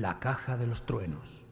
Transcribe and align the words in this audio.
La 0.00 0.18
caja 0.18 0.58
de 0.58 0.66
los 0.66 0.84
truenos. 0.84 1.45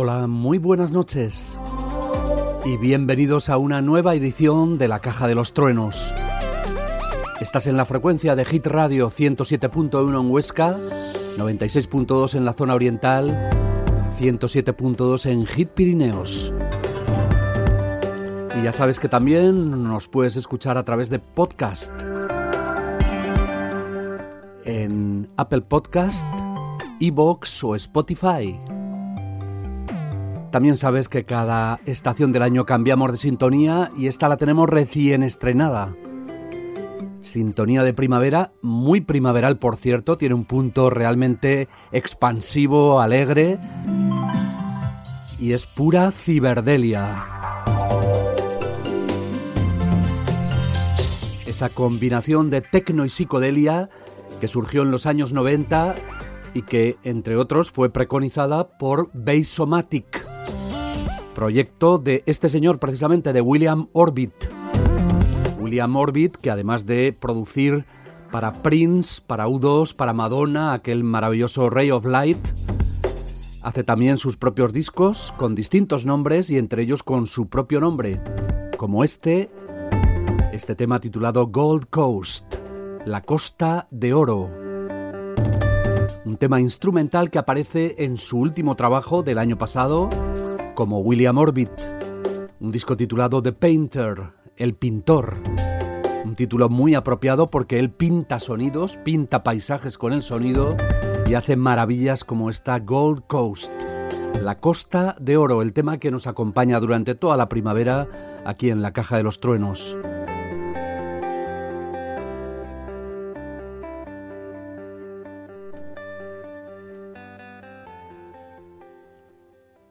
Hola, 0.00 0.28
muy 0.28 0.58
buenas 0.58 0.92
noches 0.92 1.58
y 2.64 2.76
bienvenidos 2.76 3.48
a 3.48 3.58
una 3.58 3.82
nueva 3.82 4.14
edición 4.14 4.78
de 4.78 4.86
La 4.86 5.00
Caja 5.00 5.26
de 5.26 5.34
los 5.34 5.54
Truenos. 5.54 6.14
Estás 7.40 7.66
en 7.66 7.76
la 7.76 7.84
frecuencia 7.84 8.36
de 8.36 8.44
Hit 8.44 8.68
Radio 8.68 9.10
107.1 9.10 10.20
en 10.20 10.30
Huesca, 10.30 10.76
96.2 11.36 12.36
en 12.36 12.44
la 12.44 12.52
zona 12.52 12.76
oriental, 12.76 13.50
107.2 14.20 15.26
en 15.26 15.46
Hit 15.46 15.70
Pirineos. 15.70 16.54
Y 18.56 18.62
ya 18.62 18.70
sabes 18.70 19.00
que 19.00 19.08
también 19.08 19.82
nos 19.82 20.06
puedes 20.06 20.36
escuchar 20.36 20.78
a 20.78 20.84
través 20.84 21.10
de 21.10 21.18
podcast 21.18 21.90
en 24.64 25.28
Apple 25.36 25.62
Podcast, 25.62 26.24
Evox 27.00 27.64
o 27.64 27.74
Spotify. 27.74 28.60
También 30.50 30.76
sabes 30.78 31.08
que 31.08 31.24
cada 31.24 31.78
estación 31.84 32.32
del 32.32 32.42
año 32.42 32.64
cambiamos 32.64 33.10
de 33.12 33.18
sintonía 33.18 33.90
y 33.96 34.06
esta 34.06 34.28
la 34.28 34.38
tenemos 34.38 34.68
recién 34.68 35.22
estrenada. 35.22 35.94
Sintonía 37.20 37.82
de 37.82 37.92
primavera, 37.92 38.52
muy 38.62 39.02
primaveral 39.02 39.58
por 39.58 39.76
cierto, 39.76 40.16
tiene 40.16 40.34
un 40.34 40.44
punto 40.44 40.88
realmente 40.88 41.68
expansivo, 41.92 43.00
alegre. 43.00 43.58
y 45.38 45.52
es 45.52 45.66
pura 45.66 46.10
ciberdelia. 46.10 47.24
Esa 51.46 51.68
combinación 51.68 52.50
de 52.50 52.60
tecno 52.60 53.04
y 53.04 53.08
psicodelia 53.10 53.88
que 54.40 54.48
surgió 54.48 54.82
en 54.82 54.90
los 54.90 55.06
años 55.06 55.32
90 55.32 55.94
y 56.54 56.62
que, 56.62 56.96
entre 57.04 57.36
otros, 57.36 57.70
fue 57.70 57.90
preconizada 57.90 58.78
por 58.78 59.10
Basomatic, 59.12 60.26
proyecto 61.38 61.98
de 61.98 62.24
este 62.26 62.48
señor, 62.48 62.80
precisamente 62.80 63.32
de 63.32 63.40
William 63.40 63.86
Orbit. 63.92 64.32
William 65.60 65.94
Orbit, 65.94 66.34
que 66.34 66.50
además 66.50 66.84
de 66.84 67.12
producir 67.12 67.84
para 68.32 68.54
Prince, 68.54 69.22
para 69.24 69.46
U2, 69.46 69.94
para 69.94 70.12
Madonna, 70.12 70.72
aquel 70.72 71.04
maravilloso 71.04 71.70
Ray 71.70 71.92
of 71.92 72.06
Light, 72.06 72.44
hace 73.62 73.84
también 73.84 74.16
sus 74.16 74.36
propios 74.36 74.72
discos 74.72 75.32
con 75.36 75.54
distintos 75.54 76.04
nombres 76.04 76.50
y 76.50 76.58
entre 76.58 76.82
ellos 76.82 77.04
con 77.04 77.28
su 77.28 77.46
propio 77.46 77.78
nombre, 77.78 78.20
como 78.76 79.04
este, 79.04 79.48
este 80.52 80.74
tema 80.74 80.98
titulado 80.98 81.46
Gold 81.46 81.86
Coast, 81.88 82.52
la 83.06 83.22
costa 83.22 83.86
de 83.92 84.12
oro 84.12 84.50
un 86.24 86.36
tema 86.36 86.60
instrumental 86.60 87.30
que 87.30 87.38
aparece 87.38 88.04
en 88.04 88.18
su 88.18 88.38
último 88.38 88.76
trabajo 88.76 89.22
del 89.22 89.38
año 89.38 89.56
pasado 89.56 90.10
como 90.78 91.00
William 91.00 91.36
Orbit, 91.38 91.72
un 92.60 92.70
disco 92.70 92.96
titulado 92.96 93.42
The 93.42 93.50
Painter, 93.50 94.30
el 94.56 94.74
pintor. 94.74 95.34
Un 96.24 96.36
título 96.36 96.68
muy 96.68 96.94
apropiado 96.94 97.50
porque 97.50 97.80
él 97.80 97.90
pinta 97.90 98.38
sonidos, 98.38 98.96
pinta 98.98 99.42
paisajes 99.42 99.98
con 99.98 100.12
el 100.12 100.22
sonido 100.22 100.76
y 101.26 101.34
hace 101.34 101.56
maravillas 101.56 102.22
como 102.22 102.48
esta 102.48 102.78
Gold 102.78 103.26
Coast, 103.26 103.72
la 104.40 104.60
costa 104.60 105.16
de 105.18 105.36
oro, 105.36 105.62
el 105.62 105.72
tema 105.72 105.98
que 105.98 106.12
nos 106.12 106.28
acompaña 106.28 106.78
durante 106.78 107.16
toda 107.16 107.36
la 107.36 107.48
primavera 107.48 108.06
aquí 108.44 108.70
en 108.70 108.80
la 108.80 108.92
Caja 108.92 109.16
de 109.16 109.24
los 109.24 109.40
Truenos. 109.40 109.96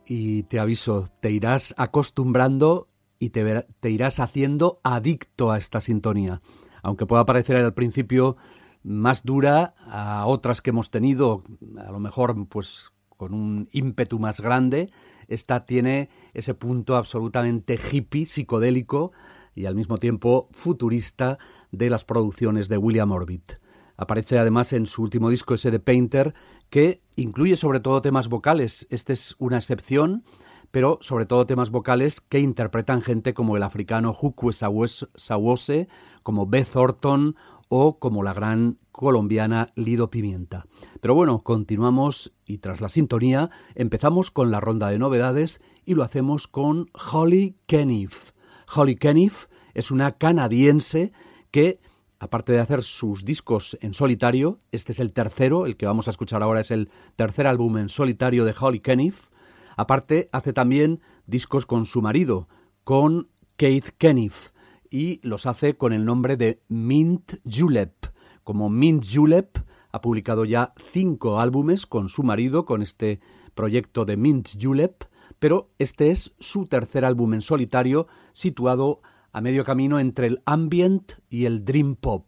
Y 0.08 0.44
te 0.44 0.60
aviso, 0.60 1.08
te 1.20 1.32
irás 1.32 1.76
acostumbrando 1.78 2.88
y 3.20 3.30
te, 3.30 3.66
irás 3.90 4.20
haciendo 4.20 4.80
adicto 4.84 5.52
a 5.52 5.58
esta 5.58 5.82
sintonía. 5.82 6.42
Aunque 6.82 7.06
pueda 7.06 7.26
parecer 7.26 7.58
al 7.58 7.74
principio 7.74 8.38
más 8.84 9.24
dura 9.24 9.76
a 9.86 10.26
otras 10.28 10.62
que 10.62 10.70
hemos 10.70 10.92
tenido, 10.92 11.44
a 11.78 11.92
lo 11.92 12.00
mejor 12.00 12.48
pues 12.48 12.92
con 13.10 13.34
un 13.34 13.68
ímpetu 13.72 14.18
más 14.20 14.40
grande, 14.40 14.92
esta 15.28 15.66
tiene 15.66 16.10
ese 16.34 16.54
punto 16.54 16.96
absolutamente 16.96 17.78
hippie, 17.92 18.26
psicodélico 18.26 19.12
y 19.56 19.66
al 19.66 19.76
mismo 19.76 19.98
tiempo 19.98 20.48
futurista 20.52 21.38
de 21.72 21.90
las 21.90 22.06
producciones 22.06 22.70
de 22.70 22.78
William 22.78 23.12
Orbit. 23.12 23.54
Aparece 23.98 24.38
además 24.38 24.74
en 24.74 24.86
su 24.86 25.02
último 25.02 25.30
disco, 25.30 25.56
ese 25.56 25.72
de 25.72 25.80
Painter, 25.80 26.36
que 26.70 27.02
incluye 27.16 27.56
sobre 27.56 27.80
todo 27.80 28.02
temas 28.02 28.30
vocales. 28.30 28.88
Este 28.92 29.14
es 29.14 29.36
una 29.40 29.58
excepción, 29.58 30.24
pero 30.70 31.00
sobre 31.02 31.26
todo 31.26 31.48
temas 31.48 31.72
vocales 31.72 32.22
que 32.22 32.40
interpretan 32.40 33.02
gente 33.02 33.34
como 33.34 33.58
el 33.58 33.64
africano 33.64 34.16
Hukwe 34.20 34.54
Sawose, 34.54 35.88
como 36.24 36.46
Beth 36.46 36.76
Orton 36.76 37.36
o 37.70 38.00
como 38.00 38.24
la 38.24 38.34
gran 38.34 38.78
colombiana 38.92 39.72
Lido 39.76 40.10
Pimienta. 40.10 40.68
Pero 41.02 41.16
bueno, 41.16 41.44
continuamos 41.44 42.34
y 42.46 42.60
tras 42.60 42.82
la 42.82 42.90
sintonía 42.90 43.50
empezamos 43.76 44.32
con 44.32 44.52
la 44.52 44.60
ronda 44.60 44.90
de 44.90 45.00
novedades 45.00 45.62
y 45.86 45.96
lo 45.96 46.04
hacemos 46.04 46.48
con 46.48 46.90
Holly 46.94 47.58
Keniff. 47.66 48.32
Holly 48.74 48.96
Keniff 48.96 49.48
es 49.74 49.92
una 49.92 50.14
canadiense 50.14 51.12
que 51.52 51.80
aparte 52.20 52.54
de 52.54 52.60
hacer 52.60 52.84
sus 52.84 53.26
discos 53.26 53.78
en 53.82 53.94
solitario, 53.94 54.60
este 54.72 54.92
es 54.92 55.00
el 55.00 55.14
tercero, 55.14 55.66
el 55.66 55.78
que 55.78 55.86
vamos 55.86 56.08
a 56.08 56.12
escuchar 56.12 56.42
ahora 56.42 56.62
es 56.62 56.72
el 56.72 56.90
tercer 57.16 57.48
álbum 57.48 57.78
en 57.78 57.90
solitario 57.90 58.46
de 58.46 58.56
Holly 58.60 58.80
Keniff. 58.80 59.30
Aparte, 59.76 60.30
hace 60.32 60.54
también 60.54 61.02
discos 61.26 61.66
con 61.66 61.86
su 61.86 62.02
marido, 62.02 62.48
con 62.84 63.30
Keith 63.56 63.90
Keniff, 63.98 64.50
y 64.90 65.20
los 65.28 65.46
hace 65.46 65.76
con 65.76 65.94
el 65.94 66.06
nombre 66.06 66.38
de 66.38 66.62
Mint 66.68 67.34
Julep. 67.46 68.08
Como 68.44 68.70
Mint 68.70 69.06
Julep 69.12 69.58
ha 69.92 70.02
publicado 70.02 70.46
ya 70.46 70.74
cinco 70.94 71.40
álbumes 71.40 71.86
con 71.86 72.10
su 72.10 72.24
marido, 72.24 72.66
con 72.66 72.82
este 72.82 73.20
proyecto 73.54 74.06
de 74.06 74.18
Mint 74.18 74.50
Julep, 74.60 75.04
pero 75.40 75.70
este 75.78 76.12
es 76.12 76.34
su 76.40 76.66
tercer 76.66 77.06
álbum 77.06 77.34
en 77.34 77.42
solitario, 77.42 78.08
situado 78.34 79.02
a 79.38 79.42
medio 79.42 79.64
camino 79.64 80.00
entre 80.00 80.26
el 80.26 80.42
ambient 80.48 81.14
y 81.30 81.46
el 81.46 81.64
dream 81.64 81.96
pop. 81.96 82.26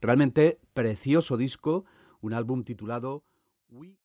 Realmente 0.00 0.58
precioso 0.72 1.36
disco, 1.36 1.84
un 2.22 2.32
álbum 2.32 2.64
titulado 2.64 3.24
We... 3.68 3.98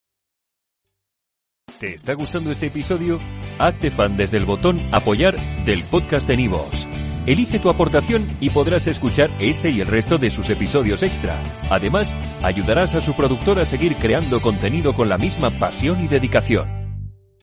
¿Te 1.80 1.94
está 1.94 2.14
gustando 2.14 2.52
este 2.52 2.68
episodio? 2.68 3.20
Hazte 3.58 3.90
fan 3.90 4.18
desde 4.18 4.36
el 4.36 4.44
botón 4.44 4.82
apoyar 4.92 5.38
del 5.64 5.82
podcast 5.86 6.28
de 6.28 6.36
Nivos. 6.36 6.90
Elige 7.26 7.58
tu 7.60 7.70
aportación 7.70 8.28
y 8.42 8.50
podrás 8.50 8.86
escuchar 8.88 9.32
este 9.40 9.70
y 9.70 9.80
el 9.80 9.88
resto 9.88 10.18
de 10.18 10.30
sus 10.30 10.50
episodios 10.50 11.04
extra. 11.04 11.42
Además, 11.70 12.14
ayudarás 12.44 12.96
a 12.96 13.02
su 13.02 13.16
productor 13.16 13.60
a 13.60 13.66
seguir 13.66 13.96
creando 13.96 14.42
contenido 14.42 14.94
con 14.94 15.08
la 15.08 15.18
misma 15.18 15.52
pasión 15.52 16.04
y 16.04 16.10
dedicación. 16.10 16.81